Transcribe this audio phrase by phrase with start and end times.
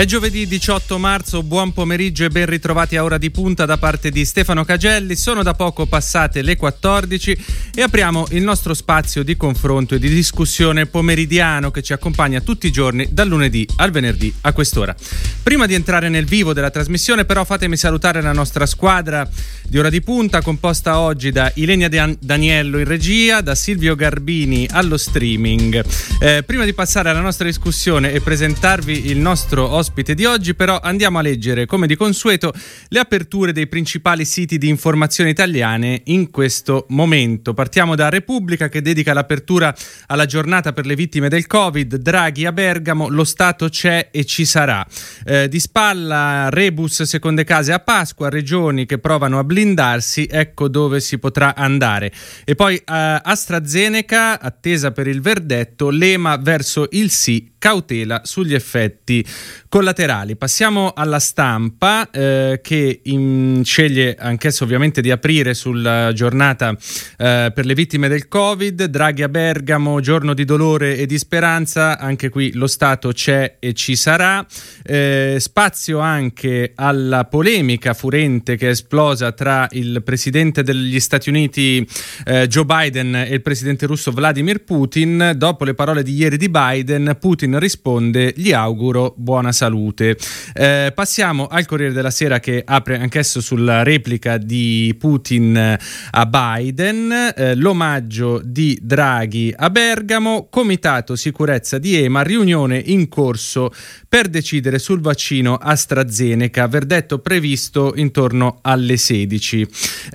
[0.00, 4.10] È giovedì 18 marzo, buon pomeriggio e ben ritrovati a ora di punta da parte
[4.10, 5.14] di Stefano Cagelli.
[5.14, 7.44] Sono da poco passate le 14
[7.74, 12.66] e apriamo il nostro spazio di confronto e di discussione pomeridiano che ci accompagna tutti
[12.66, 14.96] i giorni dal lunedì al venerdì a quest'ora.
[15.42, 19.28] Prima di entrare nel vivo della trasmissione però fatemi salutare la nostra squadra
[19.68, 24.96] di ora di punta composta oggi da Ilenia Daniello in regia, da Silvio Garbini allo
[24.96, 25.84] streaming.
[26.20, 30.54] Eh, prima di passare alla nostra discussione e presentarvi il nostro ospite ospite di oggi,
[30.54, 32.52] però andiamo a leggere, come di consueto,
[32.88, 37.54] le aperture dei principali siti di informazione italiane in questo momento.
[37.54, 39.74] Partiamo da Repubblica che dedica l'apertura
[40.06, 41.96] alla giornata per le vittime del Covid.
[41.96, 44.86] Draghi a Bergamo, lo Stato c'è e ci sarà.
[45.24, 51.00] Eh, di spalla Rebus seconde case a Pasqua, regioni che provano a blindarsi, ecco dove
[51.00, 52.12] si potrà andare.
[52.44, 59.24] E poi eh, AstraZeneca, attesa per il verdetto, lema verso il sì, cautela sugli effetti
[59.68, 60.34] collaterali.
[60.34, 67.66] Passiamo alla stampa eh, che in, sceglie anch'essa ovviamente di aprire sulla giornata eh, per
[67.66, 68.86] le vittime del Covid.
[68.86, 73.74] Draghi a Bergamo, giorno di dolore e di speranza, anche qui lo Stato c'è e
[73.74, 74.44] ci sarà.
[74.82, 81.86] Eh, spazio anche alla polemica furente che è esplosa tra il presidente degli Stati Uniti
[82.24, 85.34] eh, Joe Biden e il presidente russo Vladimir Putin.
[85.36, 90.16] Dopo le parole di ieri di Biden, Putin risponde: Gli auguro buona salute.
[90.54, 95.78] Eh, passiamo al Corriere della Sera che apre anch'esso sulla replica di Putin
[96.10, 103.72] a Biden, eh, l'omaggio di Draghi a Bergamo, Comitato Sicurezza di EMA, riunione in corso
[104.08, 109.66] per decidere sul vaccino AstraZeneca, verdetto previsto intorno alle 16.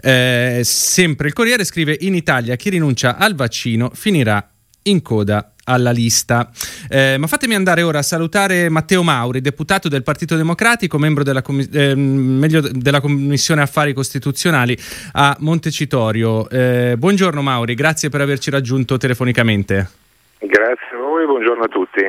[0.02, 4.50] Eh, sempre il Corriere scrive in Italia chi rinuncia al vaccino finirà
[4.88, 6.50] in coda alla lista.
[6.88, 11.42] Eh, ma fatemi andare ora a salutare Matteo Mauri, deputato del Partito Democratico, membro della,
[11.42, 14.78] com- eh, della Commissione Affari Costituzionali
[15.14, 16.50] a Montecitorio.
[16.50, 20.05] Eh, buongiorno Mauri, grazie per averci raggiunto telefonicamente.
[21.26, 22.02] Voi, buongiorno a tutti.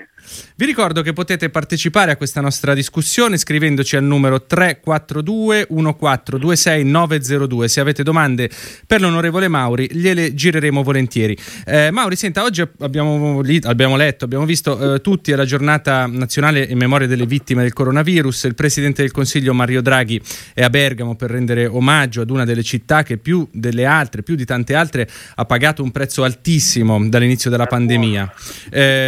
[0.56, 7.68] Vi ricordo che potete partecipare a questa nostra discussione scrivendoci al numero 342 1426 902.
[7.68, 8.50] Se avete domande
[8.86, 11.36] per l'onorevole Mauri, gliele gireremo volentieri.
[11.64, 16.76] Eh, Mauri, senta, oggi abbiamo, abbiamo letto, abbiamo visto eh, tutti alla giornata nazionale in
[16.76, 18.44] memoria delle vittime del coronavirus.
[18.44, 20.20] Il presidente del Consiglio Mario Draghi
[20.52, 24.34] è a Bergamo per rendere omaggio ad una delle città che più delle altre, più
[24.34, 28.32] di tante altre, ha pagato un prezzo altissimo dall'inizio della pandemia.
[28.70, 29.04] Eh,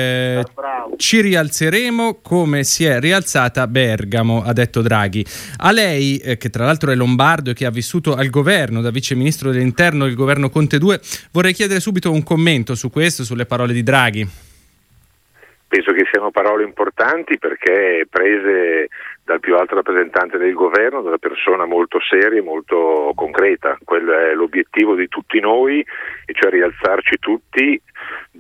[0.97, 5.25] ci rialzeremo come si è rialzata Bergamo, ha detto Draghi.
[5.59, 8.91] A lei, eh, che tra l'altro è lombardo e che ha vissuto al governo da
[8.91, 11.01] vice ministro dell'interno del governo Conte 2,
[11.33, 14.27] vorrei chiedere subito un commento su questo, sulle parole di Draghi.
[15.69, 18.89] Penso che siano parole importanti perché prese
[19.23, 23.77] dal più alto rappresentante del governo, da una persona molto seria e molto concreta.
[23.85, 25.81] Quello è l'obiettivo di tutti noi,
[26.25, 27.79] e cioè rialzarci tutti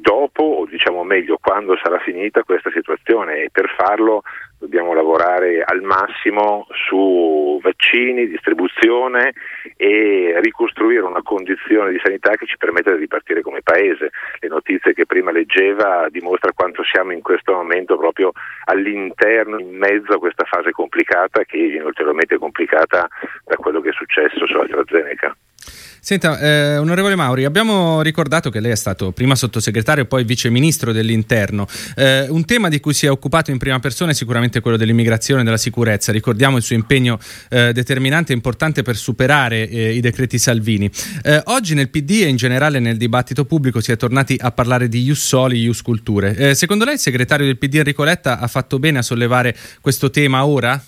[0.01, 4.23] dopo, o diciamo meglio, quando sarà finita questa situazione e per farlo
[4.59, 9.33] dobbiamo lavorare al massimo su vaccini, distribuzione
[9.77, 14.11] e ricostruire una condizione di sanità che ci permetta di ripartire come paese.
[14.41, 18.33] Le notizie che prima leggeva dimostrano quanto siamo in questo momento proprio
[18.65, 23.09] all'interno, in mezzo a questa fase complicata che viene ulteriormente complicata
[23.45, 25.37] da quello che è successo su AstraZeneca.
[26.09, 30.49] Senta, eh, onorevole Mauri, abbiamo ricordato che lei è stato prima sottosegretario e poi vice
[30.49, 31.67] ministro dell'interno.
[31.97, 35.43] Eh, un tema di cui si è occupato in prima persona è sicuramente quello dell'immigrazione
[35.43, 36.11] e della sicurezza.
[36.11, 37.19] Ricordiamo il suo impegno
[37.51, 40.91] eh, determinante e importante per superare eh, i decreti Salvini.
[41.23, 44.89] Eh, oggi nel PD e in generale nel dibattito pubblico si è tornati a parlare
[44.89, 46.35] di Ius Soli, Ius Culture.
[46.35, 50.09] Eh, secondo lei il segretario del PD Enrico Letta ha fatto bene a sollevare questo
[50.09, 50.83] tema ora?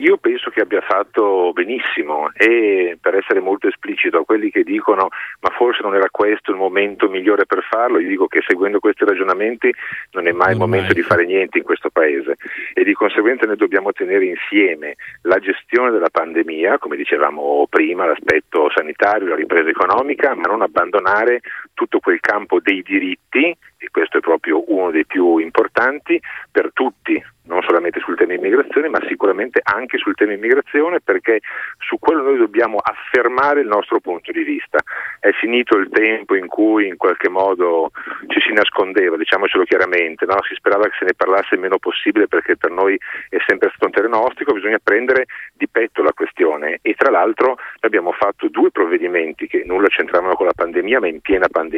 [0.00, 5.08] Io penso che abbia fatto benissimo e per essere molto esplicito a quelli che dicono
[5.40, 9.04] ma forse non era questo il momento migliore per farlo, io dico che seguendo questi
[9.04, 9.70] ragionamenti
[10.12, 12.36] non è mai il momento di fare niente in questo paese
[12.72, 18.70] e di conseguenza noi dobbiamo tenere insieme la gestione della pandemia, come dicevamo prima, l'aspetto
[18.74, 21.42] sanitario, la ripresa economica, ma non abbandonare
[21.80, 26.20] tutto quel campo dei diritti, e questo è proprio uno dei più importanti,
[26.52, 31.40] per tutti, non solamente sul tema immigrazione, ma sicuramente anche sul tema immigrazione, perché
[31.78, 34.78] su quello noi dobbiamo affermare il nostro punto di vista.
[35.18, 37.90] È finito il tempo in cui in qualche modo
[38.28, 40.36] ci si nascondeva, diciamocelo chiaramente, no?
[40.46, 42.98] si sperava che se ne parlasse il meno possibile perché per noi
[43.30, 45.24] è sempre stato un terreno ostico, bisogna prendere
[45.54, 50.46] di petto la questione e tra l'altro abbiamo fatto due provvedimenti che nulla c'entravano con
[50.46, 51.69] la pandemia, ma in piena pandemia.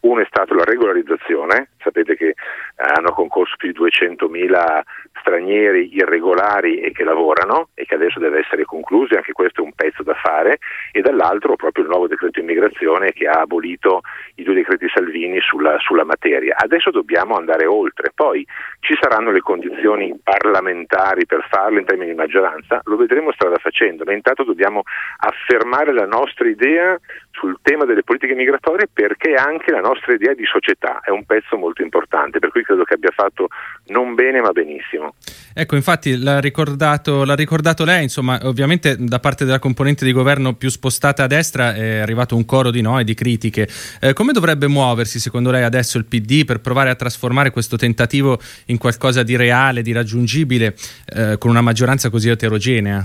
[0.00, 2.34] Uno è stato la regolarizzazione, sapete che
[2.76, 4.80] hanno concorso più di 200.000
[5.20, 9.72] stranieri irregolari e che lavorano e che adesso deve essere concluso, anche questo è un
[9.72, 10.58] pezzo da fare,
[10.92, 14.02] e dall'altro proprio il nuovo decreto immigrazione che ha abolito
[14.36, 16.56] i due decreti Salvini sulla, sulla materia.
[16.56, 18.46] Adesso dobbiamo andare oltre, poi
[18.80, 24.04] ci saranno le condizioni parlamentari per farlo in termini di maggioranza, lo vedremo strada facendo,
[24.04, 24.82] ma intanto dobbiamo
[25.18, 26.98] affermare la nostra idea
[27.38, 31.56] sul tema delle politiche migratorie perché anche la nostra idea di società è un pezzo
[31.56, 33.48] molto importante, per cui credo che abbia fatto
[33.88, 35.14] non bene ma benissimo.
[35.54, 40.54] Ecco, infatti l'ha ricordato, l'ha ricordato lei, insomma, ovviamente da parte della componente di governo
[40.54, 43.68] più spostata a destra è arrivato un coro di no e di critiche.
[44.00, 48.38] Eh, come dovrebbe muoversi secondo lei adesso il PD per provare a trasformare questo tentativo
[48.66, 50.74] in qualcosa di reale, di raggiungibile,
[51.14, 53.04] eh, con una maggioranza così eterogenea?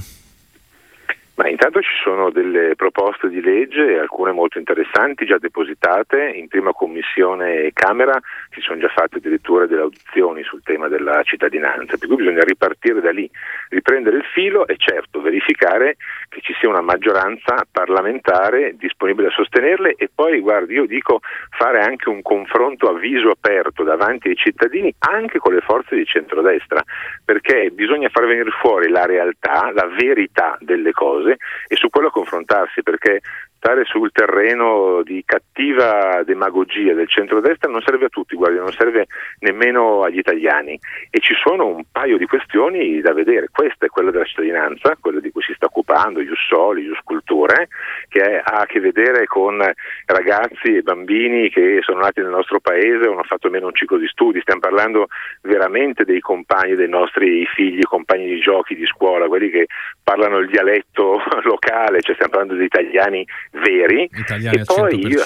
[1.41, 6.71] Ma intanto ci sono delle proposte di legge, alcune molto interessanti, già depositate in prima
[6.71, 8.13] commissione Camera,
[8.51, 13.01] si sono già fatte addirittura delle audizioni sul tema della cittadinanza, per cui bisogna ripartire
[13.01, 13.27] da lì,
[13.69, 15.97] riprendere il filo e certo verificare
[16.29, 21.21] che ci sia una maggioranza parlamentare disponibile a sostenerle e poi, guardi, io dico
[21.57, 26.05] fare anche un confronto a viso aperto davanti ai cittadini anche con le forze di
[26.05, 26.83] centrodestra,
[27.25, 31.29] perché bisogna far venire fuori la realtà, la verità delle cose
[31.68, 33.22] e su quello confrontarsi perché
[33.61, 39.05] stare sul terreno di cattiva demagogia del centrodestra non serve a tutti, guardi, non serve
[39.41, 40.79] nemmeno agli italiani.
[41.11, 45.19] E ci sono un paio di questioni da vedere, questa è quella della cittadinanza, quella
[45.19, 47.67] di cui si sta occupando Ius Soli, Ius Culture,
[48.09, 49.63] che ha a che vedere con
[50.05, 53.97] ragazzi e bambini che sono nati nel nostro paese o hanno fatto meno un ciclo
[53.97, 55.05] di studi, stiamo parlando
[55.43, 59.67] veramente dei compagni dei nostri figli, compagni di giochi di scuola, quelli che
[60.03, 65.24] parlano il dialetto locale, cioè stiamo parlando di italiani veri italiani e poi io,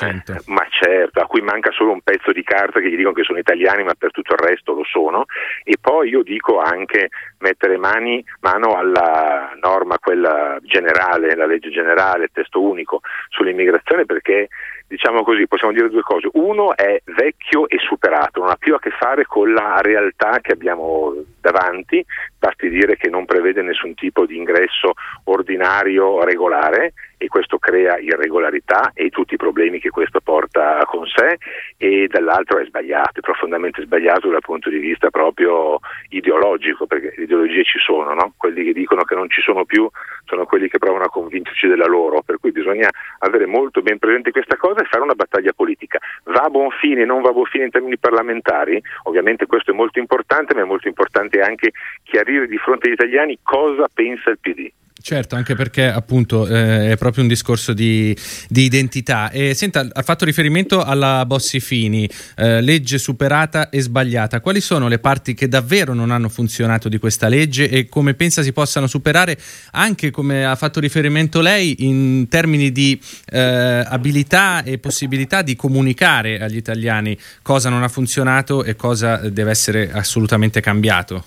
[0.48, 3.38] ma certo, a cui manca solo un pezzo di carta che gli dicono che sono
[3.38, 5.26] italiani ma per tutto il resto lo sono.
[5.64, 12.26] E poi io dico anche mettere mani, mano alla norma quella generale, la legge generale,
[12.26, 14.50] il testo unico sull'immigrazione perché
[14.88, 16.30] diciamo così, possiamo dire due cose.
[16.34, 20.52] Uno è vecchio e superato, non ha più a che fare con la realtà che
[20.52, 22.06] abbiamo davanti,
[22.38, 24.94] basti dire che non prevede nessun tipo di ingresso
[25.26, 31.38] ordinario regolare e questo crea irregolarità e tutti i problemi che questo porta con sé
[31.78, 35.80] e dall'altro è sbagliato, è profondamente sbagliato dal punto di vista proprio
[36.10, 38.34] ideologico, perché le ideologie ci sono, no?
[38.38, 39.90] quelli che dicono che non ci sono più
[40.26, 42.90] sono quelli che provano a convincerci della loro, per cui bisogna
[43.20, 46.00] avere molto ben presente questa cosa e fare una battaglia politica.
[46.26, 48.82] Va a buon fine, non va a buon fine in termini parlamentari?
[49.04, 51.72] Ovviamente questo è molto importante, ma è molto importante anche
[52.04, 54.72] chiarire di fronte agli italiani cosa pensa il PD.
[55.08, 58.18] Certo, anche perché appunto eh, è proprio un discorso di,
[58.50, 59.30] di, identità.
[59.30, 64.42] E senta, ha fatto riferimento alla Bossi Fini, eh, legge superata e sbagliata.
[64.42, 68.42] Quali sono le parti che davvero non hanno funzionato di questa legge e come pensa
[68.42, 69.38] si possano superare
[69.74, 76.42] anche come ha fatto riferimento lei in termini di eh, abilità e possibilità di comunicare
[76.42, 81.26] agli italiani cosa non ha funzionato e cosa deve essere assolutamente cambiato?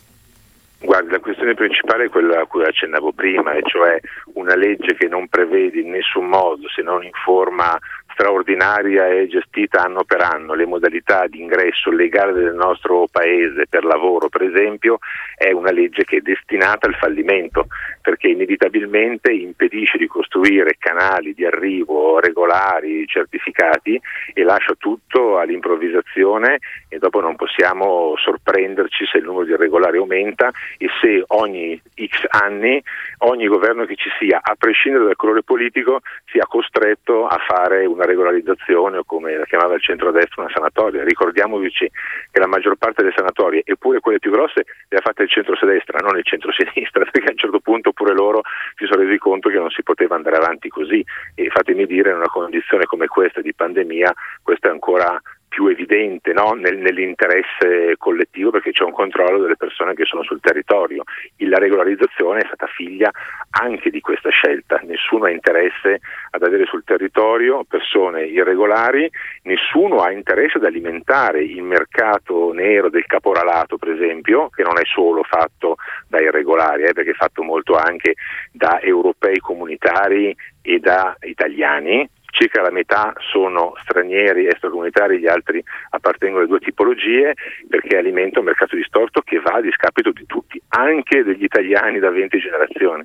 [0.81, 3.99] Guardi, la questione principale è quella a cui accennavo prima, e cioè
[4.35, 7.77] una legge che non prevede in nessun modo, se non in forma
[8.19, 10.55] straordinaria e gestita anno per anno.
[10.55, 14.99] Le modalità di ingresso legale del nostro paese per lavoro, per esempio,
[15.37, 17.69] è una legge che è destinata al fallimento
[18.03, 24.01] perché inevitabilmente impedisce di costruire canali di arrivo regolari, certificati
[24.35, 26.59] e lascia tutto all'improvvisazione
[26.89, 32.25] e dopo non possiamo sorprenderci se il numero di irregolari aumenta e se ogni X
[32.31, 32.83] anni
[33.19, 38.07] ogni governo che ci sia, a prescindere dal colore politico, sia costretto a fare una
[38.09, 41.05] regolarizzazione o come la chiamava il centro-destra una sanatoria.
[41.05, 41.91] Ricordiamoci
[42.31, 45.99] che la maggior parte delle sanatorie, eppure quelle più grosse, le ha fatte il centro-sinistra,
[46.01, 48.43] non il centro-sinistra, perché a un certo punto pure loro
[48.77, 52.17] si sono resi conto che non si poteva andare avanti così e fatemi dire in
[52.17, 54.13] una condizione come questa di pandemia
[54.43, 56.53] questo è ancora più evidente no?
[56.53, 61.03] Nel, nell'interesse collettivo perché c'è un controllo delle persone che sono sul territorio.
[61.39, 63.11] La regolarizzazione è stata figlia
[63.51, 66.01] anche di questa scelta, nessuno ha interesse
[66.31, 69.11] ad avere sul territorio persone irregolari,
[69.43, 74.83] nessuno ha interesse ad alimentare il mercato nero del caporalato per esempio, che non è
[74.85, 75.77] solo fatto
[76.09, 78.15] da irregolari, eh, perché è fatto molto anche
[78.53, 82.09] da europei comunitari e da italiani,
[82.39, 87.35] circa la metà sono stranieri extracomunitari, gli altri appartengono alle due tipologie
[87.69, 92.11] perché alimenta un mercato distorto che va a discapito di tutti, anche degli italiani da
[92.11, 93.05] 20 generazioni.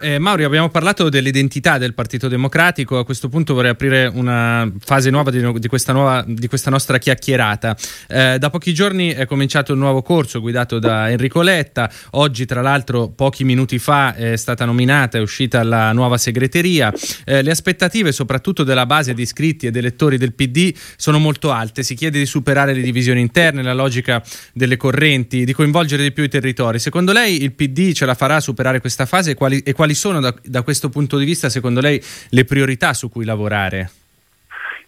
[0.00, 5.10] Eh, Mauri, abbiamo parlato dell'identità del Partito Democratico, a questo punto vorrei aprire una fase
[5.10, 7.76] nuova di, di, questa, nuova, di questa, nostra chiacchierata.
[8.08, 12.60] Eh, da pochi giorni è cominciato il nuovo corso guidato da Enrico Letta, oggi tra
[12.60, 16.92] l'altro pochi minuti fa è stata nominata, è uscita la nuova segreteria.
[17.24, 21.82] Eh, le aspettative soprattutto della base di iscritti ed elettori del PD sono molto alte,
[21.82, 24.22] si chiede di superare le divisioni interne, la logica
[24.52, 26.78] delle correnti, di coinvolgere di più i territori.
[26.78, 29.85] Secondo lei il PD ce la farà a superare questa fase e quali, e quali
[29.86, 33.90] quali sono da, da questo punto di vista, secondo lei, le priorità su cui lavorare?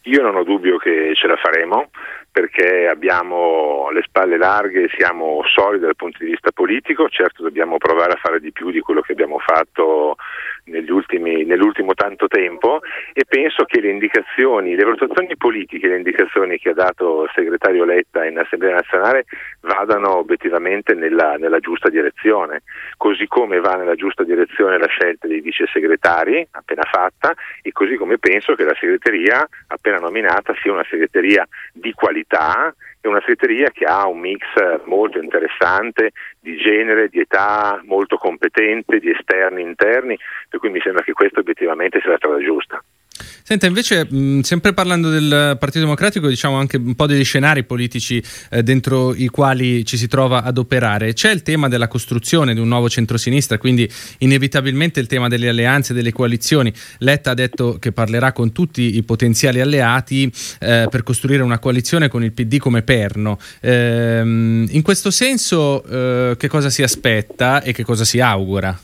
[0.02, 1.90] Io non ho dubbio che ce la faremo
[2.58, 8.14] perché abbiamo le spalle larghe, siamo solidi dal punto di vista politico, certo dobbiamo provare
[8.14, 10.16] a fare di più di quello che abbiamo fatto
[10.88, 12.80] ultimi, nell'ultimo tanto tempo.
[13.12, 17.84] E penso che le indicazioni, le valutazioni politiche, le indicazioni che ha dato il segretario
[17.84, 19.24] Letta in Assemblea nazionale
[19.60, 22.62] vadano obiettivamente nella, nella giusta direzione,
[22.96, 27.96] così come va nella giusta direzione la scelta dei vice segretari appena fatta e così
[27.96, 32.47] come penso che la segreteria appena nominata sia una segreteria di qualità
[33.00, 34.44] è una segreteria che ha un mix
[34.84, 41.02] molto interessante di genere, di età molto competente, di esterni interni, per cui mi sembra
[41.02, 42.82] che questa obiettivamente sia la strada giusta.
[43.48, 48.22] Senta, invece, mh, sempre parlando del Partito Democratico, diciamo anche un po' degli scenari politici
[48.50, 51.14] eh, dentro i quali ci si trova ad operare.
[51.14, 55.94] C'è il tema della costruzione di un nuovo centrosinistra, quindi inevitabilmente il tema delle alleanze,
[55.94, 56.70] delle coalizioni.
[56.98, 62.08] Letta ha detto che parlerà con tutti i potenziali alleati eh, per costruire una coalizione
[62.08, 63.38] con il PD come perno.
[63.60, 68.78] Ehm, in questo senso, eh, che cosa si aspetta e che cosa si augura?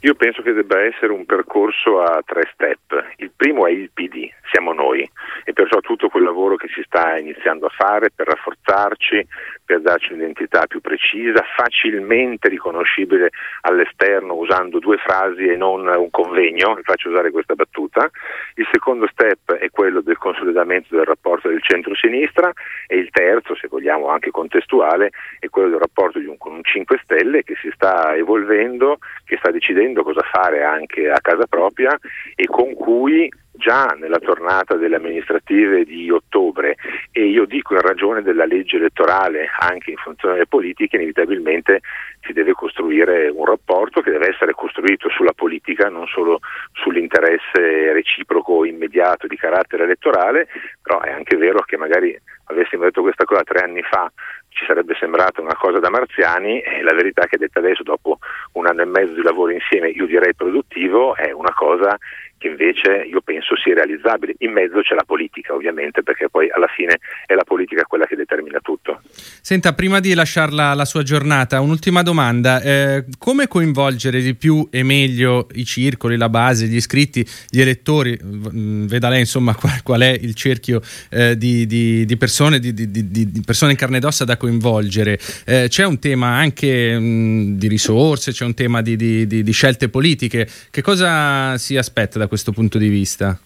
[0.00, 3.14] Io penso che debba essere un percorso a tre step.
[3.16, 5.08] Il primo è il PD, siamo noi
[5.44, 9.26] e perciò tutto quel lavoro che si sta iniziando a fare per rafforzarci,
[9.64, 13.30] per darci un'identità più precisa, facilmente riconoscibile
[13.62, 18.08] all'esterno usando due frasi e non un convegno, vi faccio usare questa battuta.
[18.54, 22.52] Il secondo step è quello del consolidamento del rapporto del centro-sinistra
[22.86, 26.62] e il terzo, se vogliamo anche contestuale, è quello del rapporto di un, con un
[26.62, 31.96] 5 Stelle che si sta evolvendo, che sta decidendo cosa fare anche a casa propria
[32.34, 36.76] e con cui già nella tornata delle amministrative di ottobre.
[37.10, 41.80] E io dico in ragione della legge elettorale anche in funzione delle politiche inevitabilmente
[42.26, 46.40] si deve costruire un rapporto che deve essere costruito sulla politica non solo
[46.72, 50.48] sull'interesse reciproco immediato di carattere elettorale
[50.82, 54.10] però è anche vero che magari avessimo detto questa cosa tre anni fa
[54.48, 58.18] ci sarebbe sembrata una cosa da marziani e la verità è che detta adesso dopo
[58.52, 61.96] un anno e mezzo di lavoro insieme io direi produttivo è una cosa
[62.38, 64.34] che invece io penso sia realizzabile.
[64.38, 68.16] In mezzo c'è la politica, ovviamente, perché poi alla fine è la politica quella che
[68.16, 69.00] determina tutto.
[69.40, 72.60] Senta, prima di lasciarla la sua giornata, un'ultima domanda.
[72.60, 78.18] Eh, come coinvolgere di più e meglio i circoli, la base, gli iscritti, gli elettori?
[78.22, 83.42] Mm, veda lei, insomma, qual, qual è il cerchio eh, di, di, di, persone, di,
[83.44, 85.18] persone, in carne ed ossa da coinvolgere?
[85.46, 90.46] Eh, c'è un tema anche mh, mm, di risorse, c'è un tema di, scelte politiche.
[90.70, 93.38] Che cosa si aspetta da da questo punto di vista?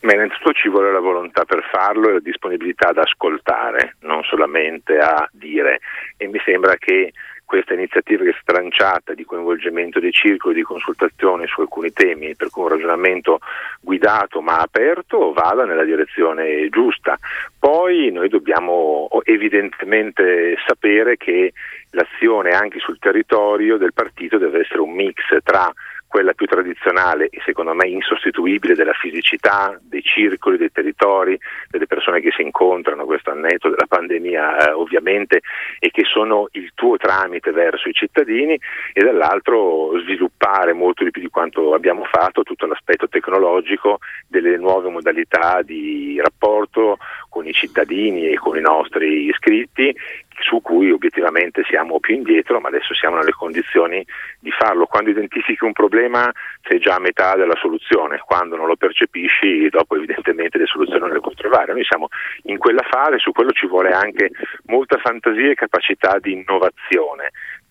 [0.00, 4.96] Beh, innanzitutto ci vuole la volontà per farlo e la disponibilità ad ascoltare, non solamente
[4.96, 5.80] a dire.
[6.16, 7.12] E mi sembra che
[7.44, 12.48] questa iniziativa che è stranciata di coinvolgimento dei circoli, di consultazione su alcuni temi, per
[12.48, 13.40] cui un ragionamento
[13.80, 17.18] guidato ma aperto vada nella direzione giusta.
[17.58, 21.52] Poi noi dobbiamo evidentemente sapere che
[21.90, 25.70] l'azione anche sul territorio del partito deve essere un mix tra
[26.10, 31.38] quella più tradizionale e secondo me insostituibile della fisicità, dei circoli, dei territori,
[31.68, 35.40] delle persone che si incontrano, questo annetto della pandemia eh, ovviamente,
[35.78, 38.58] e che sono il tuo tramite verso i cittadini
[38.92, 44.90] e dall'altro sviluppare molto di più di quanto abbiamo fatto tutto l'aspetto tecnologico delle nuove
[44.90, 46.98] modalità di rapporto
[47.28, 49.94] con i cittadini e con i nostri iscritti
[50.38, 54.04] su cui obiettivamente siamo più indietro, ma adesso siamo nelle condizioni
[54.38, 54.86] di farlo.
[54.86, 56.30] Quando identifichi un problema
[56.62, 61.10] sei già a metà della soluzione, quando non lo percepisci dopo evidentemente le soluzioni non
[61.10, 61.72] le puoi trovare.
[61.72, 62.08] Noi siamo
[62.44, 64.30] in quella fase, su quello ci vuole anche
[64.66, 67.30] molta fantasia e capacità di innovazione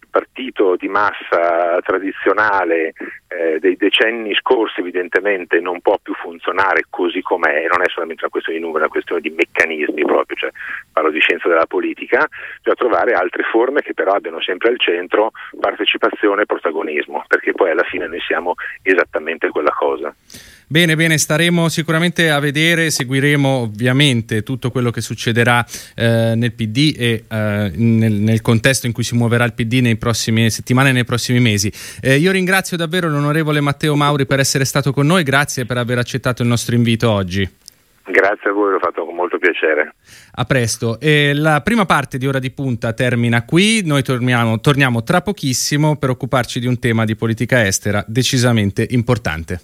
[0.10, 2.94] partito di massa tradizionale
[3.30, 8.32] eh, dei decenni scorsi evidentemente non può più funzionare così com'è, non è solamente una
[8.32, 10.50] questione di numeri, è una questione di meccanismi proprio, cioè
[10.92, 15.32] parlo di scienza della politica, bisogna trovare altre forme che però abbiano sempre al centro
[15.60, 20.14] partecipazione e protagonismo, perché poi alla fine noi siamo esattamente quella cosa.
[20.72, 26.94] Bene, bene, staremo sicuramente a vedere, seguiremo ovviamente tutto quello che succederà eh, nel PD
[26.96, 30.92] e eh, nel, nel, contesto in cui si muoverà il PD nei prossime settimane e
[30.92, 31.74] nei prossimi mesi.
[32.04, 35.98] Eh, io ringrazio davvero l'onorevole Matteo Mauri per essere stato con noi, grazie per aver
[35.98, 37.48] accettato il nostro invito oggi.
[38.06, 39.94] Grazie a voi, l'ho fatto con molto piacere.
[40.32, 41.00] A presto.
[41.00, 45.96] E la prima parte di Ora di Punta termina qui, noi torniamo, torniamo tra pochissimo
[45.98, 49.60] per occuparci di un tema di politica estera decisamente importante.